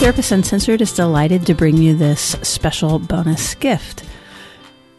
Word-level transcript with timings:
Therapist 0.00 0.32
Uncensored 0.32 0.80
is 0.80 0.94
delighted 0.94 1.44
to 1.44 1.54
bring 1.54 1.76
you 1.76 1.94
this 1.94 2.34
special 2.40 2.98
bonus 2.98 3.54
gift. 3.54 4.02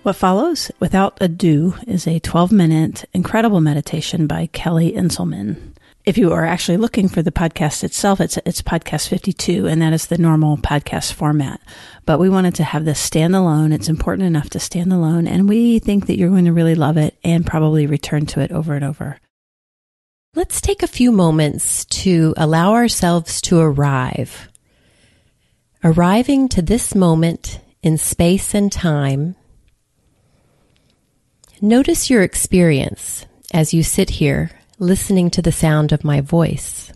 What 0.03 0.15
follows, 0.15 0.69
without 0.79 1.17
ado, 1.19 1.73
is 1.87 2.05
a 2.05 2.19
12 2.19 2.51
minute 2.51 3.05
incredible 3.11 3.61
meditation 3.61 4.27
by 4.27 4.45
Kelly 4.53 4.91
Inselmann. 4.91 5.73
If 6.05 6.19
you 6.19 6.31
are 6.33 6.45
actually 6.45 6.77
looking 6.77 7.09
for 7.09 7.23
the 7.23 7.31
podcast 7.31 7.83
itself, 7.83 8.21
it's, 8.21 8.37
it's 8.45 8.61
podcast 8.61 9.07
52, 9.07 9.65
and 9.65 9.81
that 9.81 9.91
is 9.91 10.05
the 10.05 10.19
normal 10.19 10.57
podcast 10.57 11.13
format. 11.13 11.59
But 12.05 12.19
we 12.19 12.29
wanted 12.29 12.53
to 12.55 12.63
have 12.63 12.85
this 12.85 12.99
stand 12.99 13.35
alone. 13.35 13.73
It's 13.73 13.89
important 13.89 14.27
enough 14.27 14.51
to 14.51 14.59
stand 14.59 14.93
alone, 14.93 15.27
and 15.27 15.49
we 15.49 15.79
think 15.79 16.05
that 16.05 16.19
you're 16.19 16.29
going 16.29 16.45
to 16.45 16.53
really 16.53 16.75
love 16.75 16.97
it 16.97 17.17
and 17.23 17.43
probably 17.43 17.87
return 17.87 18.27
to 18.27 18.39
it 18.39 18.51
over 18.51 18.75
and 18.75 18.85
over. 18.85 19.17
Let's 20.35 20.61
take 20.61 20.83
a 20.83 20.87
few 20.87 21.11
moments 21.11 21.85
to 21.85 22.35
allow 22.37 22.73
ourselves 22.73 23.41
to 23.41 23.59
arrive. 23.59 24.50
Arriving 25.83 26.47
to 26.49 26.61
this 26.61 26.93
moment 26.93 27.59
in 27.81 27.97
space 27.97 28.53
and 28.53 28.71
time 28.71 29.35
Notice 31.63 32.09
your 32.09 32.23
experience 32.23 33.27
as 33.53 33.71
you 33.71 33.83
sit 33.83 34.09
here 34.09 34.49
listening 34.79 35.29
to 35.29 35.43
the 35.43 35.51
sound 35.51 35.91
of 35.91 36.03
my 36.03 36.19
voice. 36.19 36.91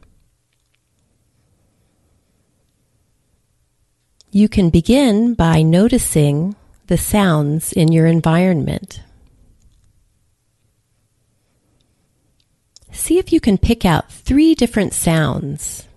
You 4.31 4.49
can 4.49 4.71
begin 4.71 5.35
by 5.35 5.61
noticing 5.61 6.55
the 6.87 6.97
sounds 6.97 7.73
in 7.73 7.91
your 7.91 8.07
environment. 8.07 9.03
See 12.91 13.19
if 13.19 13.31
you 13.31 13.39
can 13.39 13.59
pick 13.59 13.85
out 13.85 14.11
three 14.11 14.55
different 14.55 14.95
sounds. 14.95 15.87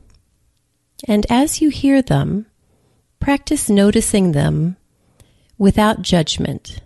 And 1.07 1.25
as 1.31 1.63
you 1.63 1.71
hear 1.71 2.03
them, 2.03 2.45
practice 3.21 3.69
noticing 3.69 4.33
them 4.33 4.77
without 5.59 6.03
judgment 6.03 6.81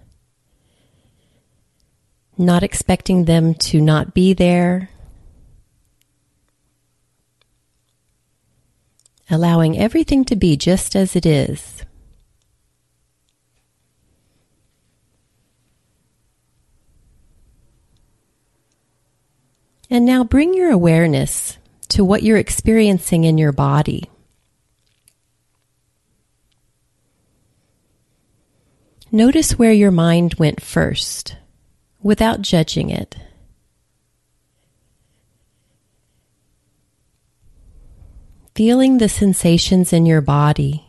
not 2.39 2.63
expecting 2.63 3.25
them 3.25 3.55
to 3.55 3.81
not 3.81 4.15
be 4.15 4.33
there, 4.33 4.91
allowing 9.31 9.79
everything 9.79 10.25
to 10.25 10.37
be 10.37 10.57
just 10.57 10.97
as 10.97 11.17
it 11.17 11.27
is. 11.27 11.85
And 19.91 20.07
now 20.07 20.25
bring 20.25 20.55
your 20.55 20.71
awareness 20.71 21.59
to 21.91 22.03
what 22.03 22.23
you're 22.23 22.39
experiencing 22.39 23.25
in 23.25 23.37
your 23.37 23.53
body. 23.53 24.12
Notice 29.15 29.59
where 29.59 29.73
your 29.73 29.91
mind 29.91 30.37
went 30.37 30.63
first 30.63 31.37
without 32.03 32.41
judging 32.41 32.89
it. 32.89 33.15
Feeling 38.55 38.97
the 38.97 39.11
sensations 39.11 39.93
in 39.93 40.07
your 40.07 40.23
body 40.23 40.87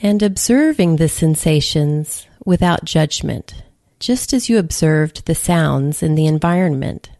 and 0.00 0.22
observing 0.22 0.96
the 0.96 1.08
sensations 1.08 2.28
without 2.44 2.84
judgment, 2.84 3.64
just 3.98 4.32
as 4.32 4.48
you 4.48 4.58
observed 4.58 5.26
the 5.26 5.34
sounds 5.34 6.04
in 6.04 6.14
the 6.14 6.26
environment. 6.26 7.10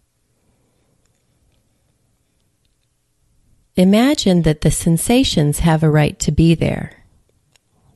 Imagine 3.77 4.43
that 4.43 4.61
the 4.61 4.71
sensations 4.71 5.61
have 5.61 5.83
a 5.83 5.91
right 5.91 6.19
to 6.19 6.31
be 6.31 6.55
there. 6.55 7.05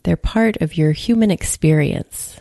They're 0.04 0.16
part 0.16 0.56
of 0.62 0.76
your 0.76 0.92
human 0.92 1.30
experience. 1.30 2.40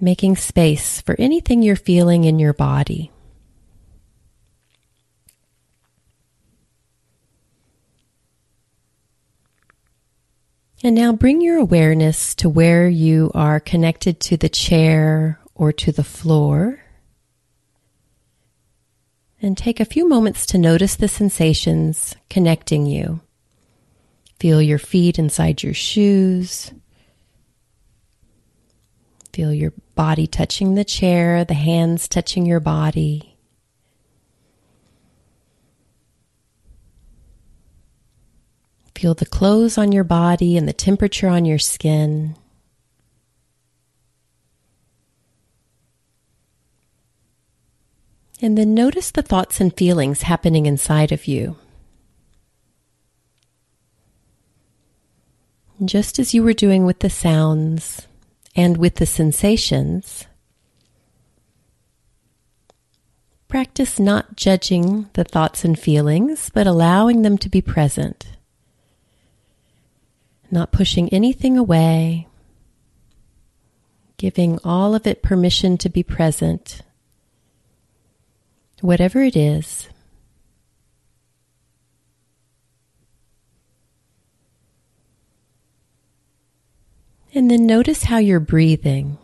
Making 0.00 0.36
space 0.36 1.00
for 1.00 1.16
anything 1.18 1.62
you're 1.62 1.74
feeling 1.74 2.24
in 2.24 2.38
your 2.38 2.52
body. 2.52 3.10
And 10.84 10.94
now 10.94 11.12
bring 11.12 11.40
your 11.40 11.58
awareness 11.58 12.34
to 12.36 12.48
where 12.48 12.88
you 12.88 13.30
are 13.34 13.60
connected 13.60 14.20
to 14.20 14.36
the 14.36 14.48
chair 14.48 15.40
or 15.54 15.72
to 15.72 15.92
the 15.92 16.04
floor. 16.04 16.81
And 19.44 19.58
take 19.58 19.80
a 19.80 19.84
few 19.84 20.08
moments 20.08 20.46
to 20.46 20.58
notice 20.58 20.94
the 20.94 21.08
sensations 21.08 22.14
connecting 22.30 22.86
you. 22.86 23.20
Feel 24.38 24.62
your 24.62 24.78
feet 24.78 25.18
inside 25.18 25.64
your 25.64 25.74
shoes. 25.74 26.72
Feel 29.32 29.52
your 29.52 29.72
body 29.96 30.28
touching 30.28 30.76
the 30.76 30.84
chair, 30.84 31.44
the 31.44 31.54
hands 31.54 32.06
touching 32.06 32.46
your 32.46 32.60
body. 32.60 33.36
Feel 38.94 39.14
the 39.14 39.26
clothes 39.26 39.76
on 39.76 39.90
your 39.90 40.04
body 40.04 40.56
and 40.56 40.68
the 40.68 40.72
temperature 40.72 41.26
on 41.26 41.44
your 41.44 41.58
skin. 41.58 42.36
And 48.42 48.58
then 48.58 48.74
notice 48.74 49.10
the 49.10 49.22
thoughts 49.22 49.60
and 49.60 49.74
feelings 49.74 50.22
happening 50.22 50.66
inside 50.66 51.12
of 51.12 51.26
you. 51.26 51.56
just 55.86 56.18
as 56.18 56.34
you 56.34 56.42
were 56.42 56.52
doing 56.52 56.84
with 56.84 57.00
the 57.00 57.10
sounds 57.10 58.06
and 58.54 58.76
with 58.76 58.96
the 58.96 59.06
sensations, 59.06 60.26
practice 63.48 63.98
not 63.98 64.36
judging 64.36 65.08
the 65.14 65.24
thoughts 65.24 65.64
and 65.64 65.78
feelings, 65.78 66.50
but 66.52 66.66
allowing 66.66 67.22
them 67.22 67.36
to 67.38 67.48
be 67.48 67.60
present. 67.60 68.26
Not 70.50 70.72
pushing 70.72 71.08
anything 71.08 71.56
away, 71.56 72.28
giving 74.18 74.58
all 74.62 74.94
of 74.94 75.06
it 75.06 75.22
permission 75.22 75.78
to 75.78 75.88
be 75.88 76.02
present, 76.02 76.82
whatever 78.82 79.22
it 79.22 79.36
is. 79.36 79.88
And 87.34 87.50
then 87.50 87.64
notice 87.64 88.04
how 88.04 88.18
you're 88.18 88.40
breathing. 88.40 89.16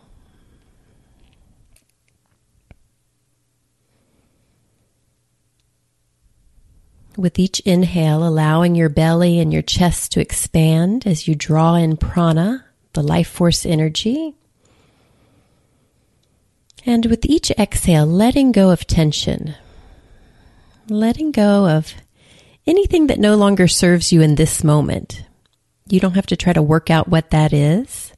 With 7.17 7.37
each 7.37 7.59
inhale, 7.61 8.25
allowing 8.25 8.75
your 8.75 8.89
belly 8.89 9.39
and 9.39 9.51
your 9.51 9.61
chest 9.61 10.13
to 10.13 10.21
expand 10.21 11.05
as 11.05 11.27
you 11.27 11.35
draw 11.35 11.75
in 11.75 11.97
prana, 11.97 12.65
the 12.93 13.03
life 13.03 13.27
force 13.27 13.65
energy. 13.65 14.35
And 16.89 17.05
with 17.05 17.23
each 17.23 17.51
exhale, 17.51 18.07
letting 18.07 18.51
go 18.51 18.71
of 18.71 18.87
tension, 18.87 19.53
letting 20.87 21.29
go 21.31 21.69
of 21.69 21.93
anything 22.65 23.05
that 23.05 23.19
no 23.19 23.35
longer 23.35 23.67
serves 23.67 24.11
you 24.11 24.23
in 24.23 24.33
this 24.33 24.63
moment. 24.63 25.23
You 25.87 25.99
don't 25.99 26.15
have 26.15 26.25
to 26.25 26.35
try 26.35 26.51
to 26.51 26.63
work 26.63 26.89
out 26.89 27.07
what 27.07 27.29
that 27.29 27.53
is. 27.53 28.11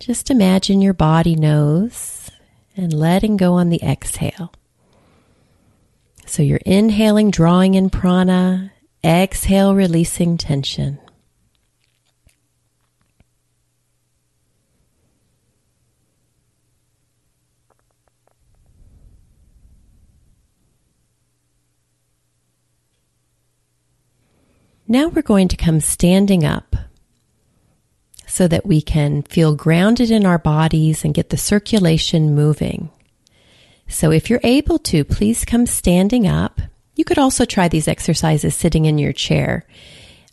Just 0.00 0.30
imagine 0.30 0.80
your 0.80 0.94
body 0.94 1.36
knows 1.36 2.30
and 2.78 2.94
letting 2.94 3.36
go 3.36 3.52
on 3.52 3.68
the 3.68 3.82
exhale. 3.82 4.54
So 6.24 6.42
you're 6.42 6.60
inhaling, 6.64 7.30
drawing 7.30 7.74
in 7.74 7.90
prana, 7.90 8.72
exhale, 9.04 9.74
releasing 9.74 10.38
tension. 10.38 10.98
Now 24.88 25.08
we're 25.08 25.22
going 25.22 25.48
to 25.48 25.56
come 25.56 25.80
standing 25.80 26.44
up 26.44 26.76
so 28.26 28.46
that 28.46 28.66
we 28.66 28.80
can 28.80 29.22
feel 29.22 29.56
grounded 29.56 30.10
in 30.10 30.24
our 30.24 30.38
bodies 30.38 31.04
and 31.04 31.14
get 31.14 31.30
the 31.30 31.36
circulation 31.36 32.34
moving. 32.34 32.90
So 33.88 34.12
if 34.12 34.30
you're 34.30 34.40
able 34.44 34.78
to, 34.80 35.04
please 35.04 35.44
come 35.44 35.66
standing 35.66 36.26
up. 36.26 36.60
You 36.94 37.04
could 37.04 37.18
also 37.18 37.44
try 37.44 37.66
these 37.66 37.88
exercises 37.88 38.54
sitting 38.54 38.84
in 38.84 38.98
your 38.98 39.12
chair. 39.12 39.66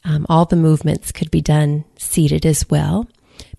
Um, 0.03 0.25
all 0.29 0.45
the 0.45 0.55
movements 0.55 1.11
could 1.11 1.31
be 1.31 1.41
done 1.41 1.85
seated 1.97 2.45
as 2.45 2.69
well. 2.69 3.07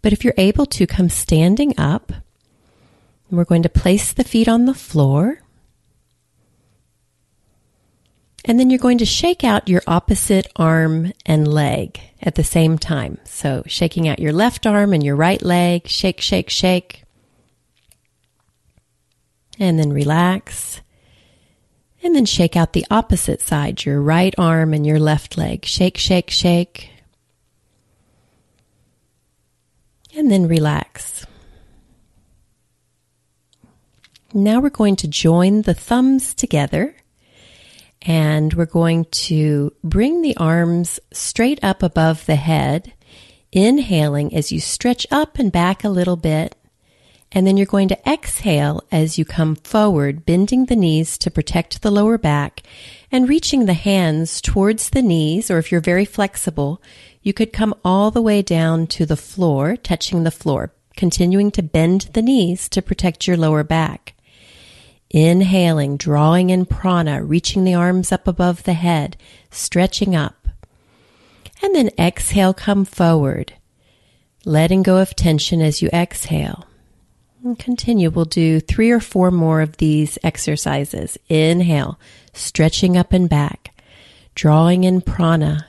But 0.03 0.13
if 0.13 0.25
you're 0.25 0.35
able 0.37 0.67
to, 0.67 0.87
come 0.87 1.09
standing 1.09 1.75
up. 1.79 2.13
We're 3.31 3.45
going 3.45 3.63
to 3.63 3.69
place 3.69 4.13
the 4.13 4.25
feet 4.25 4.49
on 4.49 4.67
the 4.67 4.75
floor. 4.75 5.41
And 8.45 8.61
then 8.61 8.69
you're 8.69 8.79
going 8.79 8.99
to 8.99 9.07
shake 9.07 9.43
out 9.43 9.69
your 9.69 9.83
opposite 9.87 10.49
arm 10.57 11.13
and 11.25 11.49
leg 11.49 11.99
at 12.21 12.35
the 12.35 12.45
same 12.45 12.77
time. 12.77 13.19
So 13.25 13.63
shaking 13.67 14.07
out 14.07 14.19
your 14.19 14.33
left 14.33 14.67
arm 14.67 14.93
and 14.93 15.03
your 15.03 15.17
right 15.17 15.41
leg, 15.41 15.89
shake, 15.89 16.21
shake, 16.21 16.51
shake. 16.51 17.05
And 19.59 19.79
then 19.79 19.93
relax. 19.93 20.83
And 22.03 22.15
then 22.15 22.27
shake 22.27 22.55
out 22.55 22.75
the 22.75 22.85
opposite 22.91 23.41
side, 23.41 23.87
your 23.87 24.03
right 24.03 24.35
arm 24.37 24.75
and 24.75 24.87
your 24.87 25.01
left 25.01 25.39
leg. 25.39 25.65
Shake, 25.65 25.97
shake, 25.97 26.29
shake. 26.29 26.91
And 30.15 30.31
then 30.31 30.47
relax. 30.47 31.25
Now 34.35 34.61
we're 34.61 34.69
going 34.69 34.97
to 34.97 35.09
join 35.09 35.63
the 35.63 35.75
thumbs 35.75 36.35
together 36.35 36.95
and 38.05 38.53
we're 38.53 38.67
going 38.67 39.07
to 39.07 39.73
bring 39.83 40.21
the 40.21 40.37
arms 40.37 41.01
straight 41.13 41.59
up 41.63 41.83
above 41.83 42.27
the 42.27 42.37
head, 42.37 42.93
inhaling 43.51 44.35
as 44.35 44.53
you 44.53 44.61
stretch 44.61 45.07
up 45.11 45.39
and 45.39 45.51
back 45.51 45.83
a 45.83 45.89
little 45.89 46.17
bit. 46.17 46.55
And 47.33 47.47
then 47.47 47.57
you're 47.57 47.67
going 47.67 47.89
to 47.89 48.09
exhale 48.09 48.85
as 48.93 49.19
you 49.19 49.25
come 49.25 49.57
forward, 49.57 50.25
bending 50.25 50.67
the 50.67 50.77
knees 50.77 51.19
to 51.19 51.31
protect 51.31 51.83
the 51.83 51.91
lower 51.91 52.17
back 52.17 52.63
and 53.11 53.29
reaching 53.29 53.67
the 53.67 53.75
hands 53.75 54.41
towards 54.41 54.91
the 54.91 55.03
knees, 55.03 55.51
or 55.51 55.59
if 55.59 55.73
you're 55.73 55.81
very 55.81 56.05
flexible, 56.05 56.81
you 57.23 57.33
could 57.33 57.53
come 57.53 57.75
all 57.85 58.11
the 58.11 58.23
way 58.23 58.43
down 58.43 58.87
to 58.89 59.07
the 59.07 59.17
floor, 59.17 59.77
touching 59.77 60.23
the 60.23 60.31
floor, 60.31 60.73
continuing 60.97 61.51
to 61.53 61.63
bend 61.63 62.03
the 62.13 62.23
knees 62.23 62.69
to 62.69 62.83
protect 62.83 63.27
your 63.27 63.37
lower 63.37 63.65
back. 63.65 64.14
Inhaling, 65.15 65.97
drawing 65.97 66.51
in 66.51 66.67
prana, 66.67 67.23
reaching 67.23 67.63
the 67.63 67.75
arms 67.75 68.11
up 68.11 68.27
above 68.27 68.65
the 68.65 68.73
head, 68.73 69.17
stretching 69.49 70.17
up. 70.17 70.49
And 71.63 71.73
then 71.73 71.91
exhale, 71.97 72.53
come 72.53 72.85
forward, 72.85 73.53
letting 74.45 74.83
go 74.83 74.97
of 74.97 75.15
tension 75.15 75.63
as 75.63 75.81
you 75.81 75.89
exhale. 75.93 76.67
And 77.45 77.57
continue. 77.57 78.11
We'll 78.11 78.25
do 78.25 78.59
three 78.59 78.91
or 78.91 78.99
four 78.99 79.31
more 79.31 79.61
of 79.61 79.77
these 79.77 80.19
exercises. 80.25 81.17
Inhale, 81.29 81.97
stretching 82.33 82.97
up 82.97 83.13
and 83.13 83.29
back, 83.29 83.81
drawing 84.35 84.83
in 84.83 85.01
prana. 85.01 85.65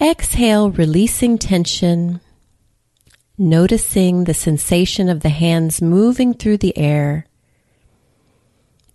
Exhale, 0.00 0.70
releasing 0.70 1.36
tension, 1.36 2.20
noticing 3.36 4.22
the 4.22 4.34
sensation 4.34 5.08
of 5.08 5.22
the 5.22 5.30
hands 5.30 5.82
moving 5.82 6.32
through 6.32 6.58
the 6.58 6.78
air 6.78 7.24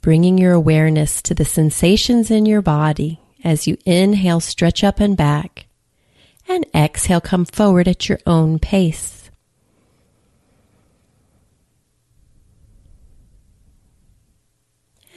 bringing 0.03 0.37
your 0.37 0.51
awareness 0.51 1.21
to 1.21 1.33
the 1.33 1.45
sensations 1.45 2.29
in 2.29 2.45
your 2.45 2.61
body 2.61 3.21
as 3.41 3.65
you 3.67 3.77
inhale, 3.85 4.41
stretch 4.41 4.83
up 4.83 4.99
and 4.99 5.15
back, 5.15 5.65
and 6.47 6.65
exhale, 6.75 7.21
come 7.21 7.45
forward 7.45 7.87
at 7.87 8.09
your 8.09 8.19
own 8.27 8.59
pace. 8.59 9.31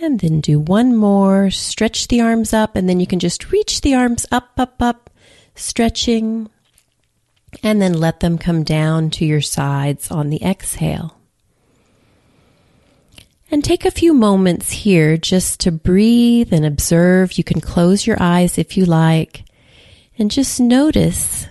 And 0.00 0.21
then 0.21 0.41
do 0.41 0.61
one 0.61 0.94
more, 0.94 1.50
stretch 1.50 2.06
the 2.06 2.21
arms 2.21 2.53
up, 2.53 2.77
and 2.77 2.88
then 2.88 3.00
you 3.00 3.09
can 3.09 3.19
just 3.19 3.50
reach 3.50 3.81
the 3.81 3.94
arms 3.94 4.25
up, 4.31 4.53
up, 4.56 4.81
up, 4.81 5.11
stretching, 5.56 6.49
and 7.61 7.83
then 7.83 7.94
let 7.94 8.21
them 8.21 8.38
come 8.38 8.62
down 8.62 9.11
to 9.11 9.25
your 9.25 9.41
sides 9.41 10.12
on 10.12 10.31
the 10.31 10.41
exhale. 10.44 11.16
And 13.51 13.63
take 13.63 13.85
a 13.85 13.91
few 13.93 14.13
moments 14.13 14.71
here 14.73 15.17
just 15.17 15.61
to 15.61 15.71
breathe 15.71 16.53
and 16.53 16.67
observe. 16.67 17.39
You 17.39 17.45
can 17.45 17.61
close 17.61 18.07
your 18.07 18.17
eyes 18.21 18.59
if 18.59 18.77
you 18.77 18.85
like 18.85 19.45
and 20.19 20.31
just 20.31 20.61
notice 20.61 21.47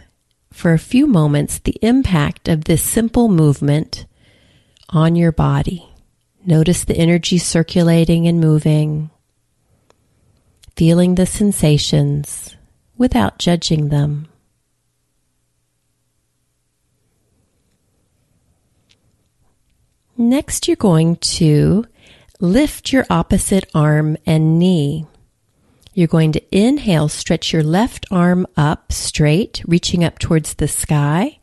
for 0.52 0.74
a 0.74 0.80
few 0.80 1.08
moments 1.08 1.60
the 1.60 1.78
impact 1.82 2.48
of 2.48 2.66
this 2.66 2.82
simple 2.82 3.28
movement 3.28 4.06
on 4.90 5.16
your 5.16 5.32
body. 5.32 5.88
Notice 6.46 6.84
the 6.84 6.96
energy 6.98 7.38
circulating 7.38 8.28
and 8.28 8.40
moving, 8.40 9.10
feeling 10.76 11.16
the 11.16 11.26
sensations 11.26 12.56
without 12.98 13.40
judging 13.40 13.90
them. 13.90 14.28
Next, 20.18 20.68
you're 20.68 20.78
going 20.78 21.18
to 21.18 21.86
lift 22.40 22.92
your 22.94 23.06
opposite 23.10 23.70
arm 23.74 24.18
and 24.26 24.58
knee. 24.60 25.06
You're 25.94 26.08
going 26.08 26.34
to 26.34 26.58
inhale, 26.58 27.08
stretch 27.08 27.54
your 27.54 27.64
left 27.64 28.06
arm 28.12 28.46
up 28.58 28.92
straight, 28.92 29.64
reaching 29.66 30.04
up 30.04 30.20
towards 30.20 30.56
the 30.56 30.68
sky, 30.68 31.40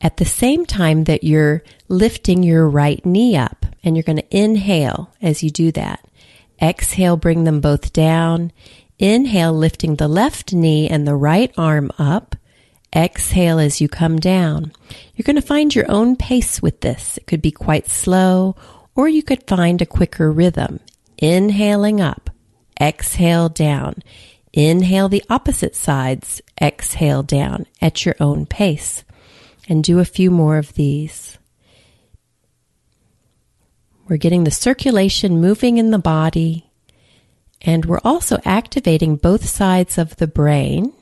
at 0.00 0.18
the 0.18 0.24
same 0.24 0.64
time 0.64 1.04
that 1.04 1.24
you're 1.24 1.64
lifting 1.88 2.44
your 2.44 2.68
right 2.68 3.04
knee 3.04 3.36
up. 3.36 3.66
And 3.82 3.96
you're 3.96 4.04
going 4.04 4.18
to 4.18 4.36
inhale 4.36 5.12
as 5.20 5.42
you 5.42 5.50
do 5.50 5.72
that. 5.72 6.04
Exhale, 6.62 7.16
bring 7.16 7.44
them 7.44 7.60
both 7.60 7.92
down. 7.92 8.52
Inhale, 8.98 9.52
lifting 9.52 9.96
the 9.96 10.08
left 10.08 10.52
knee 10.52 10.88
and 10.88 11.06
the 11.06 11.16
right 11.16 11.52
arm 11.58 11.90
up. 11.98 12.35
Exhale 12.94 13.58
as 13.58 13.80
you 13.80 13.88
come 13.88 14.18
down. 14.18 14.72
You're 15.14 15.24
going 15.24 15.36
to 15.36 15.42
find 15.42 15.74
your 15.74 15.90
own 15.90 16.16
pace 16.16 16.62
with 16.62 16.80
this. 16.80 17.18
It 17.18 17.26
could 17.26 17.42
be 17.42 17.50
quite 17.50 17.88
slow, 17.88 18.56
or 18.94 19.08
you 19.08 19.22
could 19.22 19.46
find 19.46 19.82
a 19.82 19.86
quicker 19.86 20.30
rhythm. 20.32 20.80
Inhaling 21.18 22.00
up, 22.00 22.30
exhale 22.80 23.48
down. 23.48 24.02
Inhale 24.52 25.08
the 25.08 25.24
opposite 25.28 25.76
sides, 25.76 26.40
exhale 26.60 27.22
down 27.22 27.66
at 27.82 28.06
your 28.06 28.14
own 28.20 28.46
pace. 28.46 29.04
And 29.68 29.82
do 29.82 29.98
a 29.98 30.04
few 30.04 30.30
more 30.30 30.58
of 30.58 30.74
these. 30.74 31.38
We're 34.08 34.16
getting 34.16 34.44
the 34.44 34.52
circulation 34.52 35.40
moving 35.40 35.78
in 35.78 35.90
the 35.90 35.98
body, 35.98 36.70
and 37.60 37.84
we're 37.84 38.00
also 38.04 38.38
activating 38.44 39.16
both 39.16 39.44
sides 39.44 39.98
of 39.98 40.14
the 40.16 40.28
brain 40.28 40.92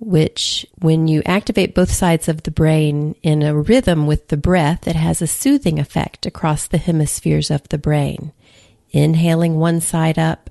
which, 0.00 0.66
when 0.78 1.06
you 1.08 1.22
activate 1.26 1.74
both 1.74 1.92
sides 1.92 2.26
of 2.26 2.42
the 2.42 2.50
brain 2.50 3.14
in 3.22 3.42
a 3.42 3.54
rhythm 3.54 4.06
with 4.06 4.28
the 4.28 4.36
breath, 4.36 4.88
it 4.88 4.96
has 4.96 5.20
a 5.20 5.26
soothing 5.26 5.78
effect 5.78 6.24
across 6.24 6.66
the 6.66 6.78
hemispheres 6.78 7.50
of 7.50 7.68
the 7.68 7.78
brain. 7.78 8.32
Inhaling 8.90 9.56
one 9.56 9.80
side 9.80 10.18
up, 10.18 10.48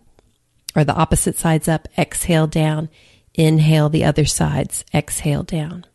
or 0.76 0.84
the 0.84 0.94
opposite 0.94 1.36
sides 1.36 1.68
up, 1.68 1.88
exhale 1.98 2.46
down. 2.46 2.90
Inhale 3.34 3.90
the 3.90 4.06
other 4.06 4.26
sides, 4.26 4.86
exhale 4.94 5.44
down. 5.44 5.86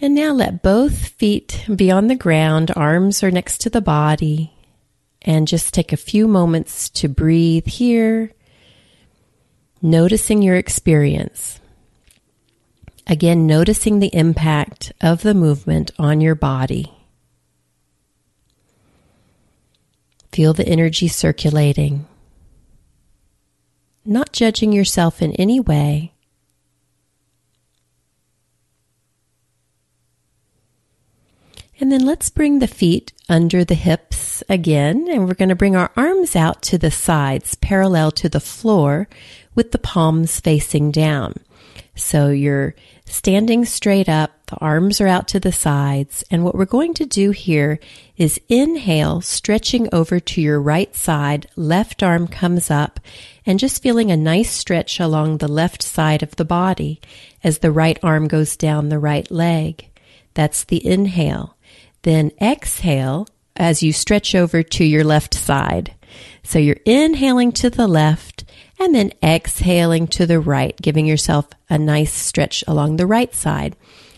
And 0.00 0.14
now 0.14 0.32
let 0.32 0.62
both 0.62 1.08
feet 1.08 1.66
be 1.74 1.90
on 1.90 2.06
the 2.06 2.16
ground, 2.16 2.70
arms 2.74 3.22
are 3.22 3.30
next 3.30 3.60
to 3.62 3.70
the 3.70 3.80
body, 3.82 4.52
and 5.22 5.46
just 5.46 5.74
take 5.74 5.92
a 5.92 5.96
few 5.96 6.26
moments 6.26 6.88
to 6.90 7.08
breathe 7.08 7.66
here 7.66 8.32
noticing 9.86 10.42
your 10.42 10.56
experience. 10.56 11.60
Again, 13.06 13.46
noticing 13.46 14.00
the 14.00 14.14
impact 14.14 14.92
of 15.00 15.22
the 15.22 15.32
movement 15.32 15.92
on 15.96 16.20
your 16.20 16.34
body. 16.34 16.92
Feel 20.32 20.52
the 20.52 20.66
energy 20.66 21.06
circulating. 21.06 22.06
Not 24.04 24.32
judging 24.32 24.72
yourself 24.72 25.22
in 25.22 25.32
any 25.32 25.60
way. 25.60 26.12
And 31.78 31.92
then 31.92 32.04
let's 32.04 32.30
bring 32.30 32.58
the 32.58 32.66
feet 32.66 33.12
under 33.28 33.64
the 33.64 33.74
hips 33.74 34.42
again, 34.48 35.08
and 35.10 35.28
we're 35.28 35.34
going 35.34 35.50
to 35.50 35.54
bring 35.54 35.76
our 35.76 35.92
arms 35.96 36.34
out 36.34 36.62
to 36.62 36.78
the 36.78 36.90
sides, 36.90 37.54
parallel 37.54 38.10
to 38.12 38.28
the 38.28 38.40
floor, 38.40 39.08
with 39.56 39.72
the 39.72 39.78
palms 39.78 40.38
facing 40.38 40.92
down. 40.92 41.34
So 41.96 42.28
you're 42.28 42.74
standing 43.06 43.64
straight 43.64 44.08
up, 44.08 44.32
the 44.46 44.58
arms 44.58 45.00
are 45.00 45.06
out 45.06 45.26
to 45.28 45.40
the 45.40 45.50
sides, 45.50 46.22
and 46.30 46.44
what 46.44 46.54
we're 46.54 46.66
going 46.66 46.92
to 46.94 47.06
do 47.06 47.30
here 47.30 47.80
is 48.16 48.40
inhale, 48.48 49.20
stretching 49.22 49.88
over 49.92 50.20
to 50.20 50.40
your 50.40 50.60
right 50.60 50.94
side, 50.94 51.48
left 51.56 52.02
arm 52.02 52.28
comes 52.28 52.70
up, 52.70 53.00
and 53.46 53.58
just 53.58 53.82
feeling 53.82 54.10
a 54.10 54.16
nice 54.16 54.50
stretch 54.50 55.00
along 55.00 55.38
the 55.38 55.48
left 55.48 55.82
side 55.82 56.22
of 56.22 56.36
the 56.36 56.44
body 56.44 57.00
as 57.42 57.58
the 57.58 57.72
right 57.72 57.98
arm 58.02 58.28
goes 58.28 58.56
down 58.56 58.88
the 58.88 58.98
right 58.98 59.30
leg. 59.30 59.88
That's 60.34 60.64
the 60.64 60.86
inhale. 60.86 61.56
Then 62.02 62.30
exhale 62.40 63.26
as 63.56 63.82
you 63.82 63.92
stretch 63.92 64.34
over 64.34 64.62
to 64.62 64.84
your 64.84 65.02
left 65.02 65.32
side. 65.34 65.94
So 66.42 66.58
you're 66.58 66.76
inhaling 66.84 67.52
to 67.52 67.70
the 67.70 67.88
left 67.88 68.35
and 68.78 68.94
then 68.94 69.12
exhaling 69.22 70.06
to 70.08 70.26
the 70.26 70.40
right, 70.40 70.76
giving 70.80 71.06
yourself 71.06 71.48
a 71.68 71.78
nice 71.78 72.12
stretch 72.12 72.62
along 72.66 72.96
the 72.96 73.06
right 73.06 73.34
side. 73.34 73.76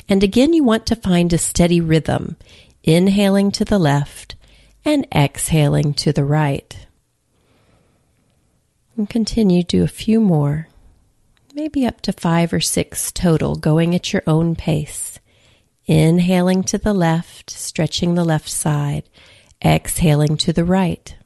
And 0.08 0.22
again, 0.22 0.52
you 0.52 0.64
want 0.64 0.86
to 0.86 0.96
find 0.96 1.32
a 1.32 1.38
steady 1.38 1.80
rhythm, 1.80 2.36
inhaling 2.82 3.50
to 3.52 3.64
the 3.64 3.78
left 3.78 4.36
and 4.84 5.06
exhaling 5.14 5.94
to 5.94 6.12
the 6.12 6.24
right. 6.24 6.86
And 8.96 9.08
continue, 9.08 9.62
do 9.62 9.84
a 9.84 9.88
few 9.88 10.20
more, 10.20 10.68
maybe 11.54 11.86
up 11.86 12.00
to 12.02 12.12
five 12.12 12.52
or 12.52 12.60
six 12.60 13.12
total, 13.12 13.54
going 13.54 13.94
at 13.94 14.12
your 14.12 14.22
own 14.26 14.56
pace. 14.56 15.20
Inhaling 15.86 16.64
to 16.64 16.78
the 16.78 16.92
left, 16.92 17.50
stretching 17.50 18.14
the 18.14 18.24
left 18.24 18.48
side, 18.48 19.08
exhaling 19.64 20.36
to 20.38 20.52
the 20.52 20.64
right. 20.64 21.16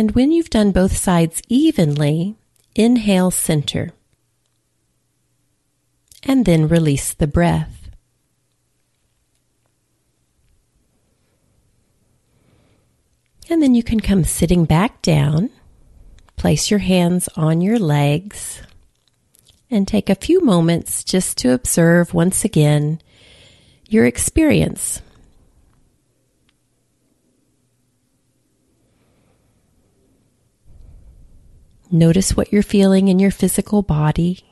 And 0.00 0.12
when 0.12 0.32
you've 0.32 0.48
done 0.48 0.72
both 0.72 0.96
sides 0.96 1.42
evenly, 1.48 2.34
inhale 2.74 3.30
center. 3.30 3.90
And 6.22 6.46
then 6.46 6.68
release 6.68 7.12
the 7.12 7.26
breath. 7.26 7.90
And 13.50 13.62
then 13.62 13.74
you 13.74 13.82
can 13.82 14.00
come 14.00 14.24
sitting 14.24 14.64
back 14.64 15.02
down. 15.02 15.50
Place 16.38 16.70
your 16.70 16.80
hands 16.80 17.28
on 17.36 17.60
your 17.60 17.78
legs 17.78 18.62
and 19.70 19.86
take 19.86 20.08
a 20.08 20.14
few 20.14 20.42
moments 20.42 21.04
just 21.04 21.36
to 21.36 21.52
observe 21.52 22.14
once 22.14 22.42
again 22.42 23.02
your 23.86 24.06
experience. 24.06 25.02
Notice 31.90 32.36
what 32.36 32.52
you're 32.52 32.62
feeling 32.62 33.08
in 33.08 33.18
your 33.18 33.32
physical 33.32 33.82
body. 33.82 34.44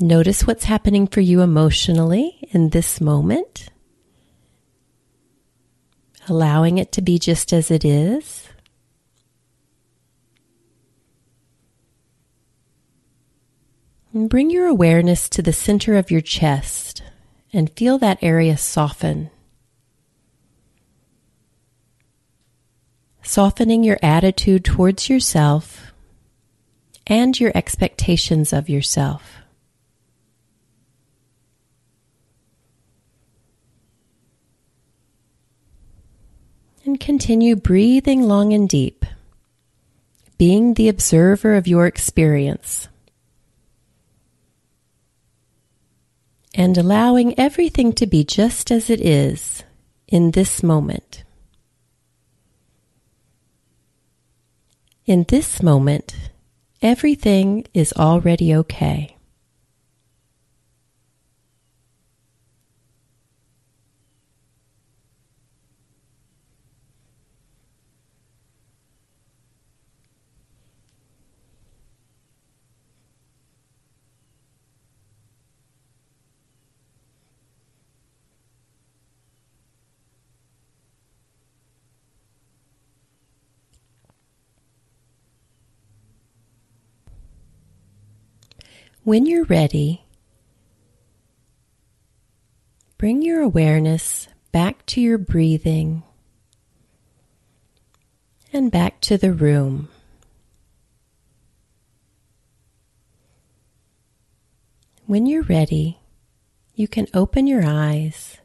Notice 0.00 0.46
what's 0.46 0.64
happening 0.64 1.08
for 1.08 1.20
you 1.20 1.40
emotionally 1.42 2.38
in 2.50 2.70
this 2.70 3.00
moment, 3.00 3.68
allowing 6.28 6.78
it 6.78 6.92
to 6.92 7.02
be 7.02 7.18
just 7.18 7.52
as 7.52 7.70
it 7.72 7.84
is. 7.84 8.48
And 14.12 14.30
bring 14.30 14.50
your 14.50 14.66
awareness 14.66 15.28
to 15.30 15.42
the 15.42 15.52
center 15.52 15.96
of 15.96 16.10
your 16.10 16.20
chest 16.20 17.02
and 17.52 17.70
feel 17.70 17.98
that 17.98 18.18
area 18.22 18.56
soften. 18.56 19.30
Softening 23.22 23.84
your 23.84 23.98
attitude 24.02 24.64
towards 24.64 25.08
yourself 25.08 25.92
and 27.06 27.38
your 27.38 27.52
expectations 27.54 28.52
of 28.52 28.68
yourself. 28.68 29.38
And 36.84 36.98
continue 36.98 37.54
breathing 37.54 38.22
long 38.22 38.52
and 38.52 38.68
deep, 38.68 39.06
being 40.36 40.74
the 40.74 40.88
observer 40.88 41.54
of 41.54 41.68
your 41.68 41.86
experience. 41.86 42.88
And 46.54 46.76
allowing 46.76 47.38
everything 47.38 47.92
to 47.94 48.06
be 48.06 48.24
just 48.24 48.70
as 48.70 48.90
it 48.90 49.00
is 49.00 49.62
in 50.08 50.32
this 50.32 50.62
moment. 50.62 51.22
In 55.04 55.24
this 55.26 55.60
moment, 55.60 56.14
everything 56.80 57.66
is 57.74 57.92
already 57.94 58.54
okay. 58.54 59.16
When 89.04 89.26
you're 89.26 89.46
ready, 89.46 90.04
bring 92.98 93.20
your 93.20 93.40
awareness 93.40 94.28
back 94.52 94.86
to 94.86 95.00
your 95.00 95.18
breathing 95.18 96.04
and 98.52 98.70
back 98.70 99.00
to 99.00 99.18
the 99.18 99.32
room. 99.32 99.88
When 105.06 105.26
you're 105.26 105.42
ready, 105.42 105.98
you 106.76 106.86
can 106.86 107.08
open 107.12 107.48
your 107.48 107.64
eyes 107.66 108.38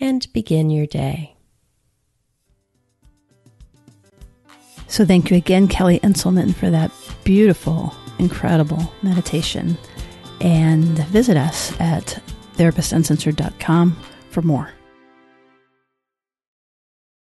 and 0.00 0.26
begin 0.32 0.70
your 0.70 0.86
day. 0.86 1.36
So, 4.88 5.04
thank 5.04 5.30
you 5.30 5.36
again, 5.36 5.68
Kelly 5.68 6.00
Inselmann, 6.00 6.54
for 6.54 6.70
that 6.70 6.90
beautiful 7.24 7.94
incredible 8.18 8.92
meditation. 9.02 9.76
And 10.40 10.98
visit 11.06 11.36
us 11.36 11.78
at 11.80 12.22
therapistuncensored.com 12.56 13.96
for 14.30 14.42
more. 14.42 14.70